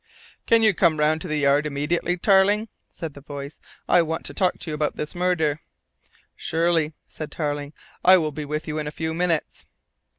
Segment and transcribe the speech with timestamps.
[0.47, 3.59] "Can you come round to the Yard immediately, Tarling?" said the voice.
[3.87, 5.59] "I want to talk to you about this murder."
[6.35, 7.73] "Surely," said Tarling.
[8.03, 9.67] "I'll be with you in a few minutes."